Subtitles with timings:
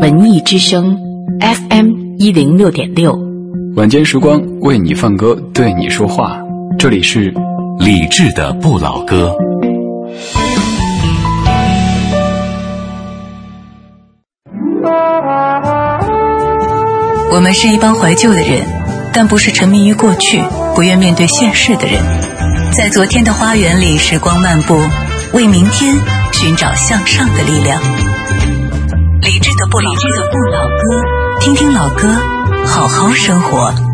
[0.00, 0.98] 文艺之声
[1.40, 3.14] FM 一零六点六，
[3.76, 6.40] 晚间时光为你放歌，对你说话。
[6.78, 7.34] 这里是
[7.78, 9.36] 理智的不老歌。
[17.30, 18.62] 我们是一帮怀旧的人，
[19.12, 20.40] 但不是沉迷于过去、
[20.74, 22.02] 不愿面对现实的人。
[22.72, 24.80] 在昨天的花园里，时光漫步，
[25.34, 25.94] 为明天
[26.32, 27.78] 寻找向上的力量。
[29.70, 30.82] 不理智的不老歌，
[31.40, 32.08] 听听老歌，
[32.66, 33.89] 好好生活。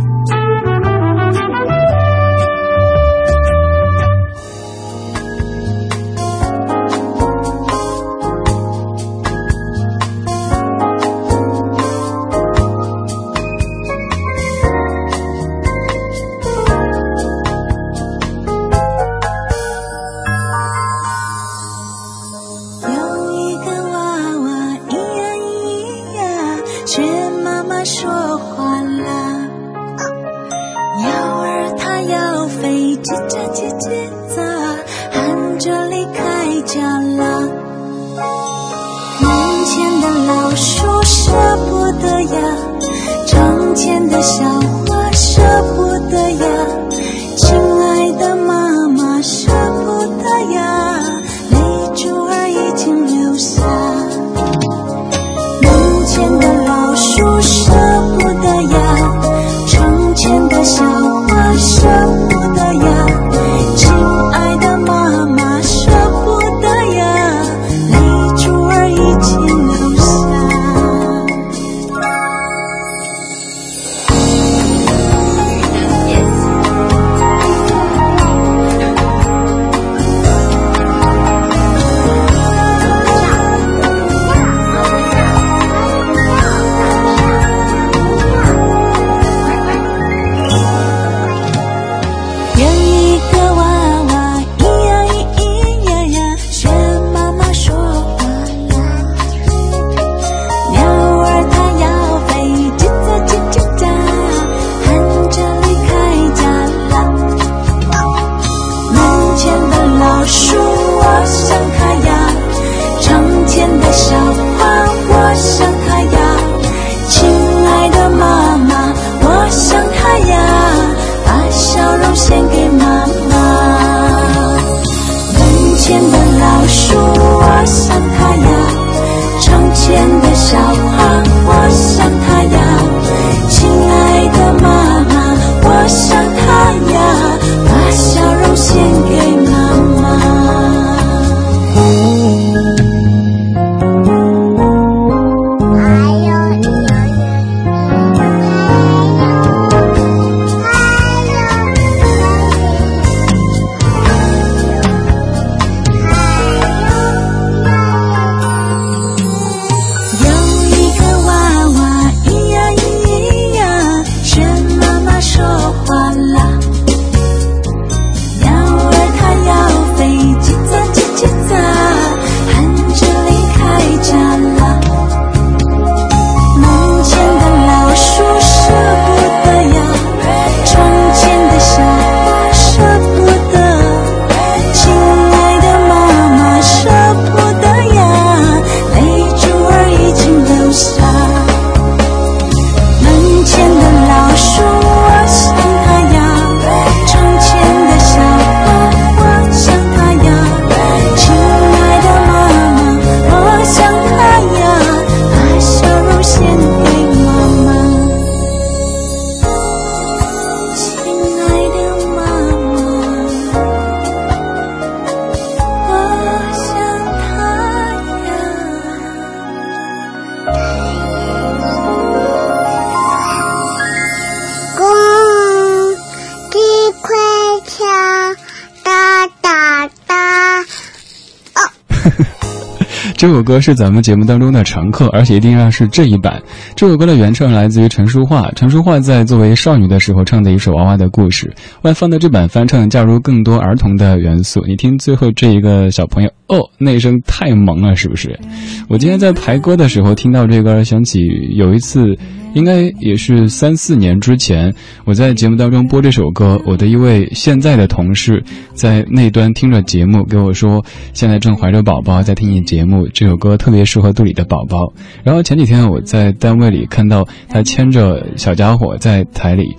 [233.17, 236.41] 这首歌是咱们节目当中的常客，而且一定要是这一版。
[236.75, 241.51] 这首歌的原唱来自于陈淑桦，陈淑桦在作为少女的时候唱的一首娃娃的故事。
[241.81, 244.63] 外放的这版翻唱加入更多儿童的元素。
[244.67, 248.39] 你听最后这一个小朋友哦，那一声太萌了，是不是？
[248.87, 252.15] 我今天在排歌的时候听到这歌，想起有一次。
[252.57, 254.75] 应该也是三四年之前，
[255.05, 258.43] 我在节目当中播这首歌，我的一位现在的同事
[258.73, 260.83] 在那端听着节目给我说，
[261.13, 264.91] 现在正怀着宝宝在听你节目，这首歌特别适合肚里的宝宝。
[265.23, 269.77] 然后前几天我在单位里看到他牵着小家伙在台里。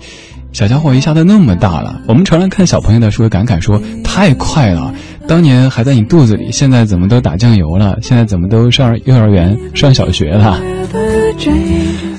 [0.52, 4.94] 小家伙一下子那么大了，我们常常看小朋友的时候感慨说太快了。
[5.26, 7.98] 当年还在你肚子里，现在怎么都打酱油了？
[8.02, 10.60] 现在怎么都上幼儿园、上小学了？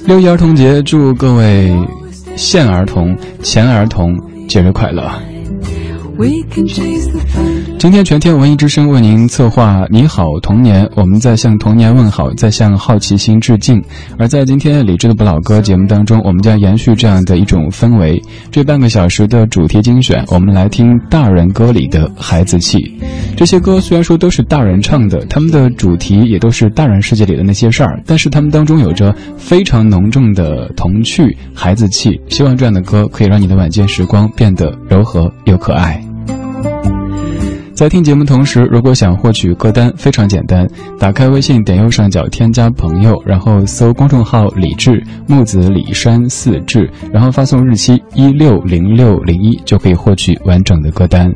[0.06, 1.72] 六一儿童节，祝各位
[2.36, 4.18] 现儿童、前儿童
[4.48, 5.10] 节日快乐。
[7.80, 13.81] 今天全天文艺之声为您策划“你好童年”，我们在向童年问好，在向好奇心致敬。
[14.18, 18.22] 而在今天理智的不老歌节目当中，我们将延续这样的一种氛围。
[18.52, 23.00] 这半个小时的主题精选，我们来听大人歌里的孩子气。
[23.38, 32.20] 这些歌虽然说都是大人唱的，他们的主题也都是大人世界里的那些事儿，但是他们当中有着非常浓重的童趣、孩子气。
[32.28, 36.04] 希望这样的歌可以让你的晚间时光变得柔和又可爱。
[37.80, 40.68] 在听节目同时，如果想获取歌单，非常简单，
[41.00, 51.31] 打开微信，点右上角添加朋友，然后搜公众号“李志木子李山四志”，然后发送日期一六零六零一，就可以获取完整的歌单。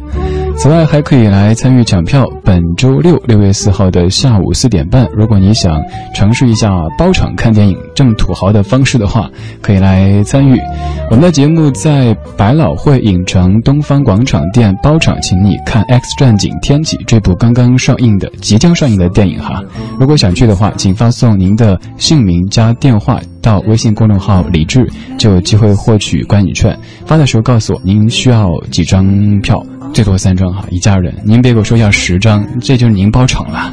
[0.57, 2.25] 此外，还可以来参与抢票。
[2.43, 5.81] 本周六六月四号的下午四点半，如果你想
[6.13, 9.29] 尝试一下包场看电影这么土豪的方式的话，
[9.61, 10.59] 可以来参与。
[11.09, 19.61] 我们的节目在百老汇影城东方广场店包场，请你看《X 战警：天启》这部刚刚上映的、即将上映的电影哈。
[19.99, 24.87] 如果想去的话，请发送您的姓名加电话到微信公众号“李智”，
[25.17, 26.77] 就有机会获取观影券。
[27.05, 29.61] 发的时候告诉我您需要几张票。
[29.93, 33.71] 最多三张哈，一家人，您别给我说要十张，这就是您包场了。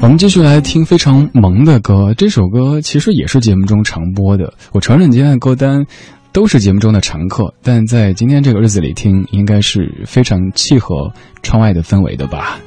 [0.00, 4.52] 我们继续来听非常萌的歌，这首歌其实也是节目中常播的。
[4.72, 5.84] 我承认今天的歌单
[6.36, 11.10] 都是节目中的常客，但在今天这个日子里听，应该是非常契合
[11.42, 12.60] 窗外的氛围的吧。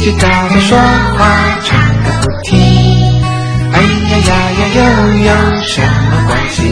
[0.00, 2.58] 叽喳的说话唱个不停，
[3.70, 4.80] 哎呀呀呀又
[5.24, 5.28] 有
[5.62, 6.69] 什么关系？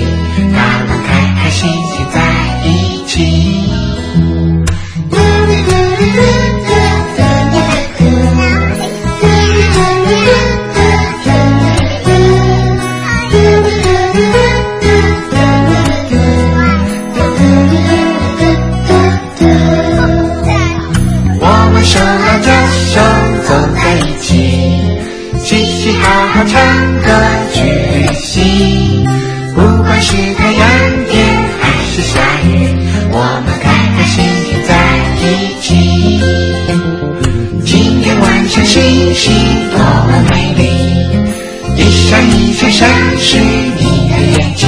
[26.47, 26.61] 唱
[27.03, 27.09] 歌
[27.53, 29.05] 去旅行
[29.55, 30.69] 不管是太阳
[31.11, 31.27] 天
[31.61, 32.47] 还是下雨
[33.11, 34.71] 我们开开心心在
[35.21, 36.21] 一起。
[37.65, 39.33] 今天晚上星星
[39.71, 40.63] 多么美丽
[41.77, 42.89] 一闪一闪闪
[43.19, 44.67] 是你的眼睛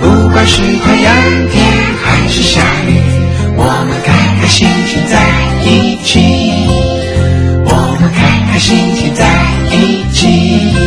[0.00, 1.14] 不管是太阳
[1.50, 1.64] 天
[2.02, 2.90] 还是下雨
[3.56, 5.20] 我们开开心心在
[5.68, 6.86] 一起。
[7.68, 10.85] 我们开开心心在 em ti.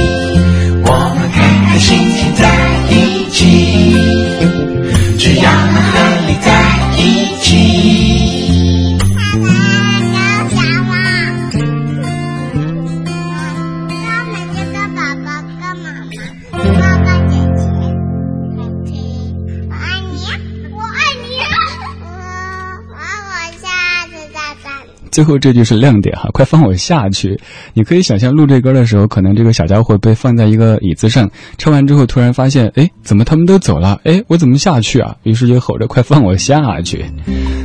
[25.12, 27.38] 最后这句是亮点哈，快放我下去！
[27.74, 34.00] 你可以想象录这歌的时候，可能这个小家伙被放在一个椅子上，唱完之后突然发现，哎，怎么他们都走了？
[34.04, 35.16] 哎，我怎么下去啊？
[35.24, 37.04] 于是就吼着快放我下去！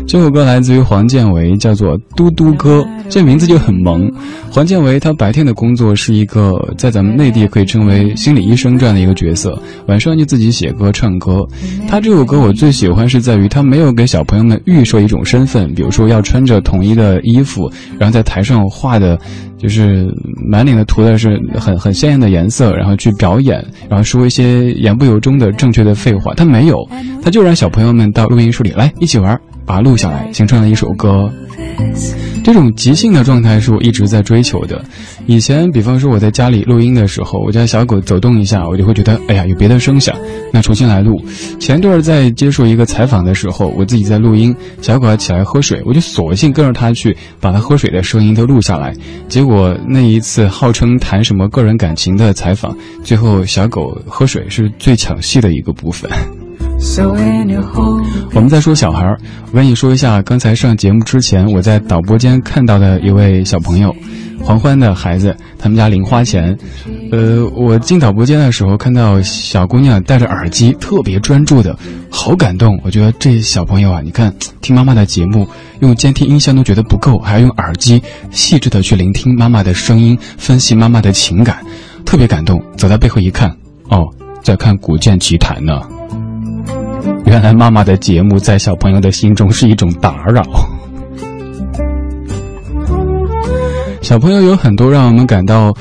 [0.09, 4.11] 这首歌来自于黄建为，叫做《嘟嘟歌》，这名字就很萌。
[4.51, 11.41] 黄建为他白天的工作是一个在咱们内地可以称为心理医生这样的一个角色，晚上就自己写歌唱歌。
[11.89, 17.34] 他这首歌我最喜欢是在于他没有给小朋友们预设一种身份，比如说要穿着统一的衣。
[17.43, 19.19] 服，然后在台上画的，
[19.59, 20.07] 就是
[20.49, 26.35] 满脸的涂的是很很鲜艳的颜色，然后去表演，然后说一些言不由衷的正确的废话。
[26.35, 26.76] 他没有，
[27.23, 31.31] 他就让小朋友们到录音室里来一起玩，把它录下来，形成了一首歌。
[32.45, 34.85] 这种即兴的状态是我一直在追求的。
[35.27, 40.15] 以前，比方说我在家里录音的时候，我家小狗走动一下，我就会觉得，哎呀，有别的声响，
[40.53, 41.19] 那重新来录。
[41.59, 48.95] 前段在接受一个采访的时候，我自己在录音，小狗要起来喝水，我就索性跟着它去把它喝水的声音都录下来。
[49.27, 56.11] 结果那一次号称谈什么个人感情的采访，最后小狗喝水是最抢戏的一个部分。
[58.35, 59.19] 我们在说小孩儿，
[59.50, 63.95] 我跟你说一下，刚才上节目之前，我在导播间看到的一位小朋友，
[64.43, 66.57] 黄欢的孩子，他们家零花钱。
[67.11, 71.76] 呃，我进导播间的时候，看到小姑娘戴着耳机，特别专注的，
[72.11, 72.79] 好感动。
[72.85, 75.49] 我觉得这小朋友啊，你看听妈妈的节目，
[75.81, 81.64] 用监听音箱都觉得不够，还要用耳机细致的去聆听妈妈的声音，分析妈妈的情感，
[82.05, 82.62] 特别感动。
[82.76, 83.49] 走到背后一看，
[83.88, 84.07] 哦，
[84.43, 85.81] 在看《古剑奇谭》呢。
[87.35, 90.45] 原来妈妈的节目在小朋友的心中是一种打扰。
[94.00, 95.75] 小朋友有很多让我们感到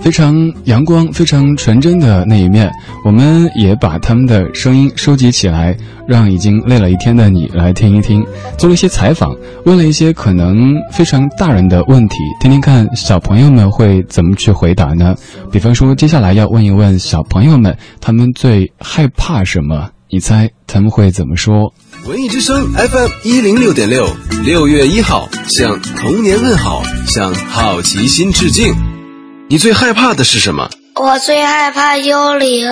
[0.00, 0.34] 非常
[0.64, 2.70] 阳光、非常纯真的那一面，
[3.04, 5.76] 我们也把他们的声音收集起来，
[6.08, 8.24] 让已经累了一天的你来听一听。
[8.56, 9.36] 做了一些采访，
[9.66, 15.14] 问了一些可能非常大人的问题，听听看小朋友们会怎么去回答呢？
[15.52, 19.90] 比方说，接下来要问一问小朋友们，他们最害怕什么？
[20.08, 21.74] 你猜他们会怎么说？
[22.06, 24.08] 文艺之声 FM 一零六点六，
[24.44, 28.72] 六月一号向童年问好，向好奇心致敬。
[29.48, 30.70] 你最害怕的是什么？
[30.94, 32.68] 我最害怕幽灵。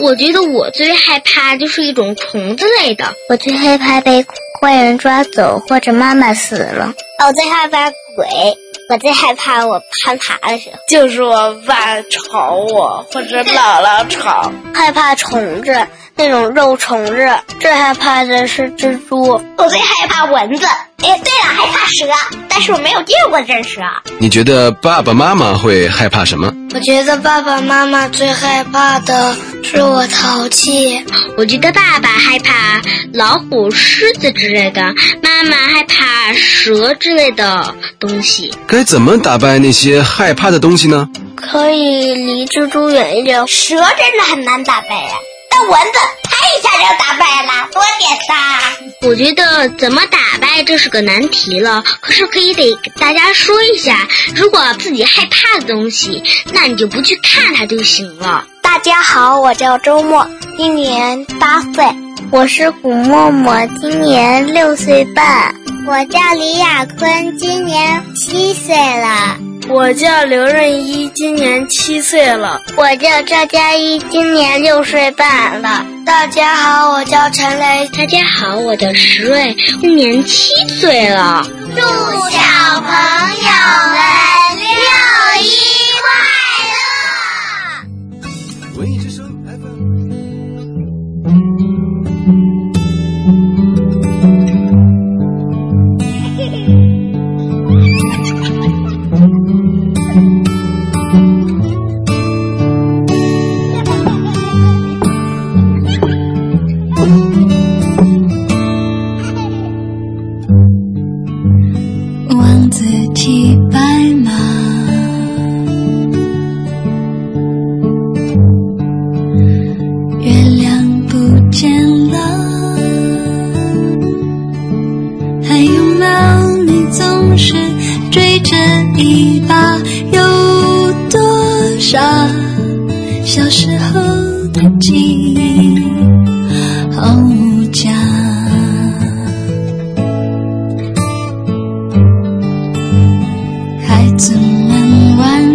[0.00, 3.12] 我觉得我最害怕就是一种虫子类的。
[3.28, 4.24] 我最害怕被
[4.60, 6.94] 坏人抓走或者妈妈死了。
[7.26, 8.26] 我最害怕鬼。
[8.90, 14.50] 我最害怕我攀爬的时候，就是我爸吵我或者姥姥吵。
[14.74, 15.86] 害怕虫子。
[16.16, 19.40] 那种肉虫子，最害怕的是蜘蛛。
[19.56, 20.66] 我最害怕蚊子。
[20.66, 22.06] 哎，对了，害怕蛇，
[22.46, 23.80] 但是我没有见过真蛇。
[24.18, 26.52] 你觉得爸爸妈妈会害怕什么？
[26.72, 31.04] 我觉得爸爸妈妈最害怕的是我淘气。
[31.36, 32.80] 我觉得爸爸害怕
[33.12, 34.80] 老虎、狮子之类的，
[35.22, 38.52] 妈妈害怕蛇之类的东西。
[38.66, 41.08] 该怎么打败那些害怕的东西呢？
[41.36, 43.46] 可以离蜘蛛远一点。
[43.48, 45.10] 蛇真的很难打败呀。
[45.50, 48.38] 但蚊子拍一下就打败了，多简单！
[49.02, 51.82] 我觉得怎么打败这是个难题了。
[52.00, 58.46] 可是可以得大家说一下，如果自己害怕的东西，那你就不去看它就行了。
[58.72, 60.24] 大家好，我叫周末，
[60.56, 61.84] 今年八岁。
[62.30, 65.52] 我是古默默，今年六岁半。
[65.88, 69.36] 我叫李亚坤，今年七岁了。
[69.68, 72.62] 我叫刘润一，今年七岁了。
[72.76, 75.84] 我叫赵佳一，今年六岁半了。
[76.06, 77.88] 大家好，我叫陈雷。
[77.88, 81.44] 大家好，我叫石瑞，今年七岁了。
[81.74, 83.50] 祝小朋友
[83.90, 85.48] 们六一
[86.02, 86.39] 快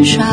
[0.06, 0.24] 双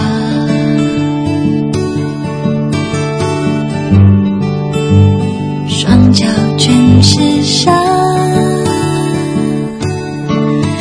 [6.12, 6.26] 脚
[6.59, 7.73] 全是沙，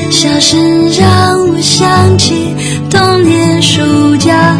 [0.10, 0.60] 笑声
[1.00, 2.54] 让我想起
[2.90, 3.82] 童年暑
[4.18, 4.60] 假。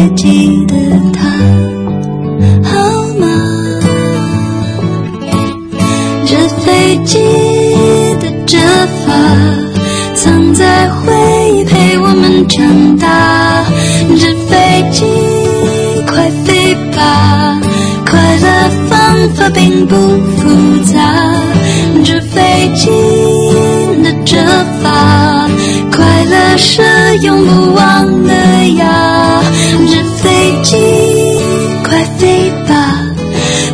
[0.00, 0.74] 飞机的
[1.12, 1.28] 他，
[2.64, 3.26] 好吗？
[6.24, 7.18] 纸飞机
[8.18, 8.56] 的折
[9.04, 9.12] 法，
[10.14, 11.12] 藏在回
[11.54, 13.62] 忆陪我们长大。
[14.16, 15.04] 纸飞机，
[16.06, 17.60] 快飞吧！
[18.06, 19.96] 快乐方法并不
[20.38, 20.98] 复杂。
[22.02, 22.88] 纸飞机
[24.24, 24.36] 着
[24.82, 25.48] 吧，
[25.92, 26.82] 快乐是
[27.22, 28.32] 永不忘的
[28.76, 29.42] 呀。
[29.88, 30.76] 纸飞机，
[31.82, 33.00] 快飞吧！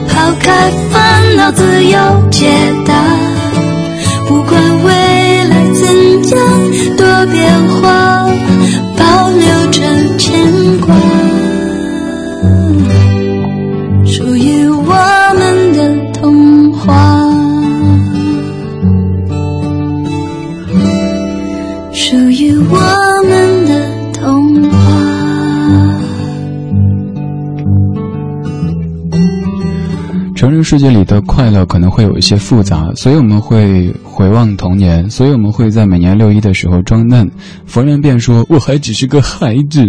[0.08, 1.98] 抛开烦恼，自由
[2.30, 2.48] 解
[2.86, 3.25] 答。
[30.68, 37.30] 世界里的快乐可能会有一些复杂，所以我们会回望童年，所以我们会在每年六一的时候装嫩。
[37.66, 39.86] 逢人便说：“我还只是个孩子。”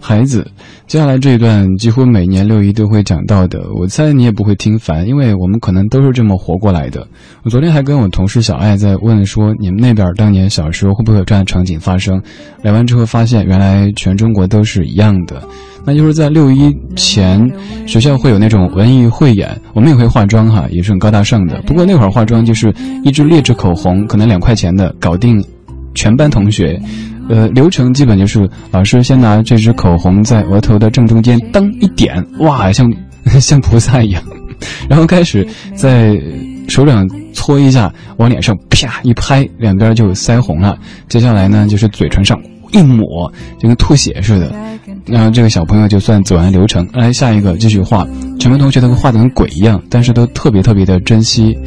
[0.00, 0.50] 孩子，
[0.86, 7.06] 接下来这一段几乎每年六一都会讲到的，我猜你也不会听烦，因为我们可能都是这么活过来的。
[7.42, 12.18] 我昨天还跟我同事小爱在问说，你们那边当年小时候会不会有这样的场景发生？
[12.62, 15.42] 聊完之后发现，原来全中国都是一样的。
[15.84, 17.50] 那就是在六一前，
[17.86, 21.60] 学校会有那种文艺汇演，我们也会化妆哈，也是很高大上的。
[21.62, 22.72] 不过那会儿化妆就是
[23.02, 25.42] 一支劣质口红，可能两块钱的，搞定
[25.94, 26.80] 全班同学。
[27.28, 32.92] 呃，流程基本就是老师先拿这支口红在额头的正中间当一点，哇，像
[33.40, 34.20] 像菩萨一样，
[34.88, 36.20] 然后开始在
[36.66, 40.76] 手掌搓一下，往脸上啪一拍，两边就腮红了。
[41.08, 42.36] 接下来呢，就是嘴唇上
[42.72, 44.52] 一抹，就跟吐血似的。
[45.10, 48.06] 然后这个小朋友就算走完流程，来下一个继续画。
[48.38, 51.58] 全班同学都画的跟鬼一样，但是都特别特别的珍惜。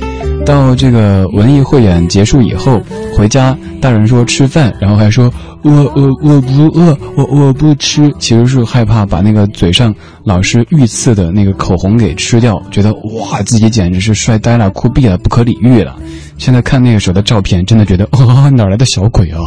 [0.45, 2.81] 到这个文艺汇演结束以后，
[3.15, 15.95] 回家大人说吃饭，然后还说我我我不饿，我我不吃，其实是害怕把那个嘴上老师御赐的那个口红给吃掉，觉得哇自己简直是帅呆了、酷毙了、不可理喻了。
[16.37, 19.39] 现在看那个时候的照片，真的觉得哦， 哪来的小鬼啊！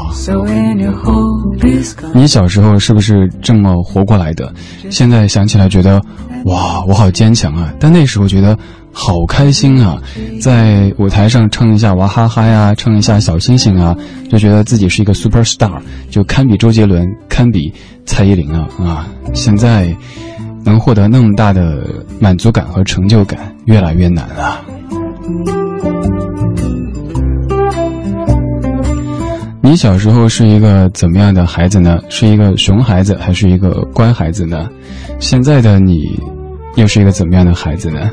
[2.15, 4.53] 你小时候是不是这么活过来的？
[4.89, 6.01] 现在想起来觉得，
[6.45, 7.73] 哇，我好坚强啊！
[7.79, 8.57] 但那时候觉得
[8.99, 10.01] 好开心啊，
[10.41, 13.95] 在舞台上唱一下娃哈哈呀，唱一下小星星啊，
[14.31, 15.79] 就觉得自己是一个 super star，
[16.11, 17.71] 就堪比周杰伦，堪比
[18.07, 19.07] 蔡依林啊啊！
[19.35, 19.95] 现在
[20.65, 21.85] 能获得那么大的
[22.19, 24.65] 满足感和成就感，越来越难了。
[29.61, 31.99] 你小时候是一个怎么样的孩子呢？
[32.09, 34.71] 是一个熊孩子还是一个乖孩子呢？
[35.21, 36.01] 现在的你
[36.77, 38.11] 又是一个怎么样的孩子呢？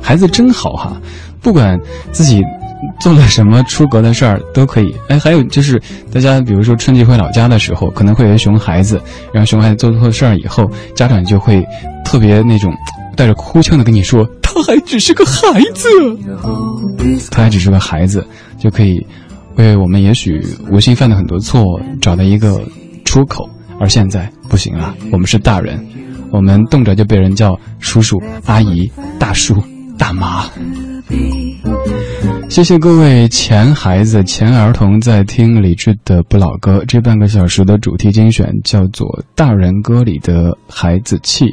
[0.00, 1.00] 孩子真好哈，
[1.40, 1.78] 不管
[2.12, 2.42] 自己
[3.00, 4.94] 做了什么出格的事儿都可以。
[5.08, 5.80] 哎，还有就是
[6.12, 9.00] 大家比如说春节回老家的时候，可能会有熊孩子，
[9.32, 11.64] 然后熊孩子做错事儿以后，家长就会
[12.04, 12.72] 特别那种
[13.16, 15.88] 带着哭腔的跟你说，他还只是个孩子，
[17.30, 18.26] 他还只是个孩子，
[18.58, 19.06] 就可以。
[19.56, 21.62] 为我们也许无心犯的很多错
[22.00, 22.62] 找到一个
[23.04, 23.46] 出口，
[23.78, 25.84] 而现在不行了，我们是大人，
[26.30, 29.54] 我们动辄就被人叫叔叔、阿姨、大叔、
[29.98, 30.44] 大妈。
[32.48, 41.46] 谢谢各位前孩子、前儿童在听李志的不老歌，这半个小时的主题精选叫做《大人歌里的孩子气》。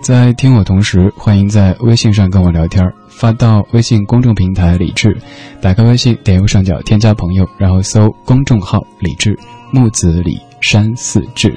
[0.00, 5.16] 在听我同时，欢迎在微信上跟我聊天，发到微信公众平台李志，
[5.60, 9.36] 打开微信，点右上角添加朋友，然后搜公众号李志，
[9.72, 11.52] 木子李山寺志。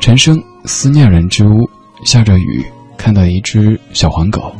[0.00, 1.68] 陈升思念人之屋，
[2.04, 2.62] 下着雨，
[2.98, 4.52] 看到一只小黄狗。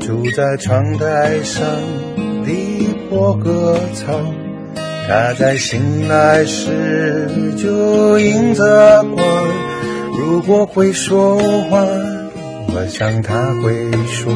[0.00, 1.64] 住在窗台上
[2.44, 4.20] 的破歌草，
[5.06, 9.24] 它在醒来时就迎着光。
[10.18, 11.38] 如果会说
[11.70, 11.86] 话，
[12.66, 14.32] 我想它会说：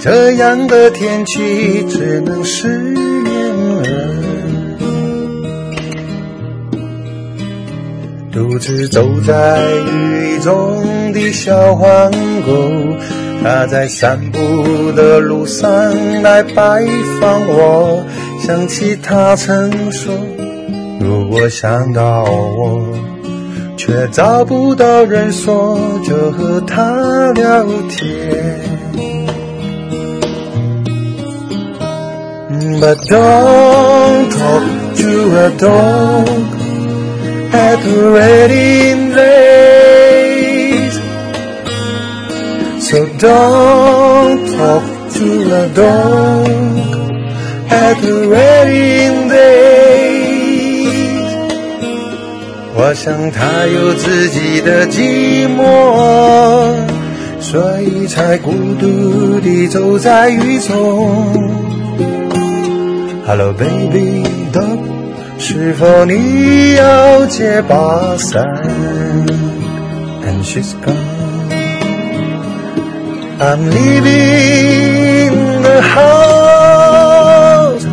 [0.00, 2.94] 这样的天气只能是
[8.32, 12.96] 独自走在雨中的小黄狗。
[13.44, 15.68] 它在散步的路上
[16.22, 16.86] 来拜
[17.20, 18.02] 访我，
[18.40, 20.14] 想起他曾说，
[21.00, 22.82] 如果想到我，
[23.76, 28.08] 却找不到人说，就和他聊天。
[32.80, 34.62] But don't talk
[34.96, 36.61] to a dog
[37.64, 40.96] at the wedding place.
[42.88, 44.84] So don't talk
[45.16, 45.28] to
[45.62, 46.48] a dog
[47.84, 50.22] at the wedding days.
[52.74, 56.74] 我想他有自己的寂寞，
[57.40, 60.72] 所以才孤独地走在雨中。
[63.24, 64.78] Hello baby dog，
[65.41, 68.43] 是否你要借把伞？
[70.25, 70.95] And she's gone.
[73.39, 77.85] I'm leaving the house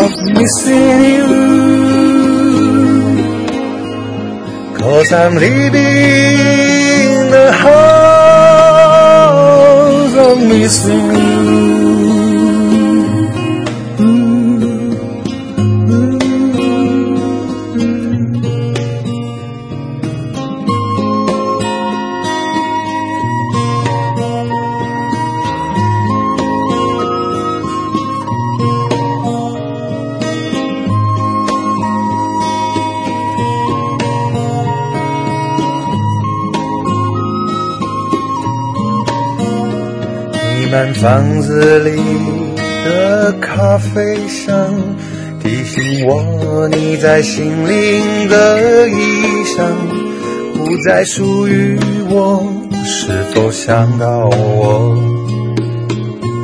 [0.00, 1.26] of missing you.
[4.78, 7.74] Cause I'm leaving the house
[10.16, 11.81] of missing you.
[40.73, 42.01] 满房子里
[42.83, 44.73] 的咖啡香，
[45.39, 48.95] 提醒我你在心灵的衣
[49.55, 49.63] 裳，
[50.57, 52.43] 不再属于我。
[52.85, 54.97] 是否想到我？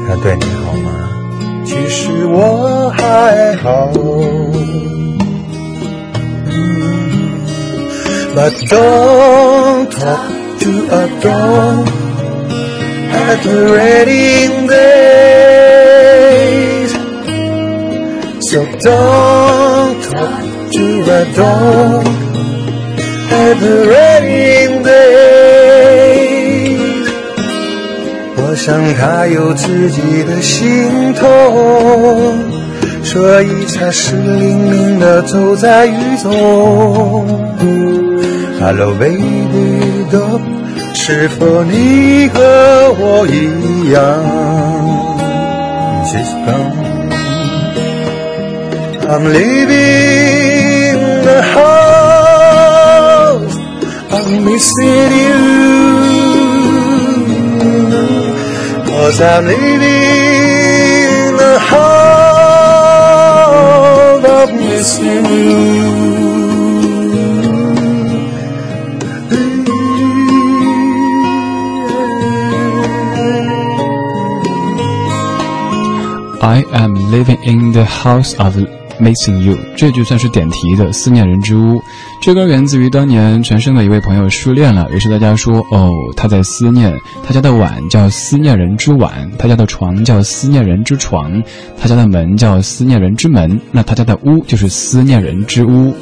[0.07, 1.09] 他对你好吗？
[1.65, 3.91] 其实我还好。
[8.35, 10.21] But don't talk
[10.59, 12.09] to a dog.
[13.12, 15.89] At the rainy days.
[18.50, 20.43] So don't talk
[20.76, 20.86] to
[21.19, 22.06] a dog
[23.32, 26.10] at the wedding days.
[28.38, 31.24] 我想他有自己的心痛，
[33.04, 37.28] 所以才湿淋淋的走在雨中。
[38.60, 40.59] Hello baby dog。
[40.93, 42.39] 是否你和
[42.99, 43.99] 我一样
[46.05, 46.89] ？She's gone.
[49.11, 52.79] I'm leaving the house.
[54.11, 55.39] I'm missing you.
[58.85, 61.89] Cause I'm leaving the house.
[64.25, 65.98] I'm missing you.
[76.41, 78.56] I am living in the house of
[78.97, 81.75] missing you，这句算是点题的《思念人之屋》。
[82.21, 86.97] 这歌源自于当年陈升的一位朋友失恋了，于是大家说：“哦，他在思念
[87.28, 91.43] 他家的碗叫思念人之碗，他家的床叫思念人之床，
[91.78, 95.93] 他家的门叫思念人之门，那他家的屋就是思念人之屋。”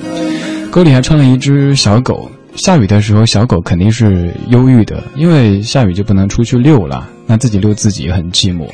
[0.70, 8.68] 歌里还唱了一只小狗，下雨的时候小狗肯定是忧郁的，因为下雨就不能出去遛了，那自己遛自己很寂寞。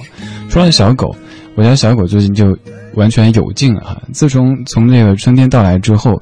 [0.50, 1.16] 说到小狗。
[1.56, 2.58] 我家小狗最近就
[2.96, 4.02] 完全有劲了哈！
[4.12, 6.20] 自从从那个春天到来之后，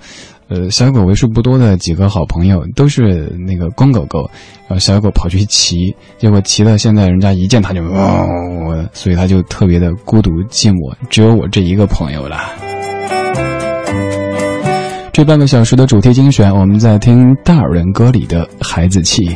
[0.49, 4.29] 呃，小狗为数不多的几个好朋友都是那个公狗狗，
[4.67, 12.37] 然后小狗跑去骑，结果骑到现在，人家一见它就汪，所以它就特别的孤独寂寞，只有我这一个朋友了。
[15.13, 19.29] 这半个小时的主题精选，我们在听大人歌里的孩子气。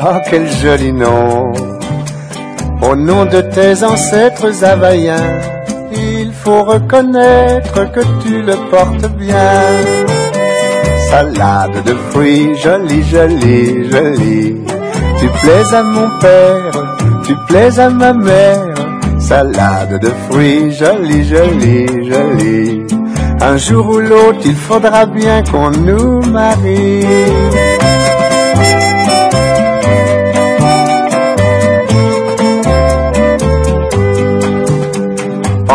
[0.00, 1.52] Ah, quel joli nom
[2.82, 5.40] Au nom de tes ancêtres havaïens,
[5.92, 9.58] il faut reconnaître que tu le portes bien.
[11.10, 14.56] Salade de fruits, jolie, jolie, jolie.
[15.18, 16.72] Tu plais à mon père,
[17.26, 18.74] tu plais à ma mère.
[19.18, 22.86] Salade de fruits, jolie, jolie, jolie.
[23.40, 27.04] Un jour ou l'autre, il faudra bien qu'on nous marie.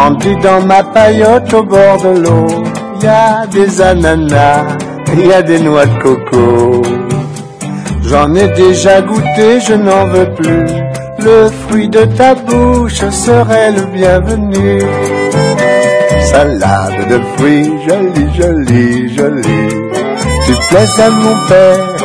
[0.03, 2.47] Pendu dans ma paillote au bord de l'eau,
[3.01, 4.77] y a des ananas
[5.17, 6.81] y a des noix de coco.
[8.09, 10.65] J'en ai déjà goûté, je n'en veux plus.
[11.19, 14.81] Le fruit de ta bouche serait le bienvenu.
[16.19, 19.69] Salade de fruits, jolie, jolie, jolie.
[20.45, 21.95] Tu plais à mon père,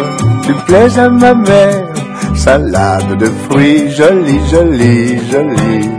[0.44, 1.84] tu plais à ma mère.
[2.37, 5.97] Salade de fruits, jolie, jolie, jolie.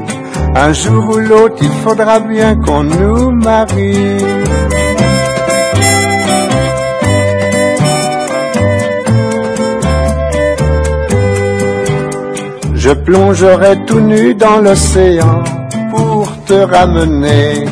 [0.56, 4.18] Un jour ou l'autre, il faudra bien qu'on nous marie.
[12.74, 15.44] Je plongerai tout nu dans l'océan
[15.92, 17.66] pour te ramener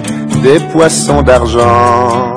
[0.43, 2.35] des poissons d'argent.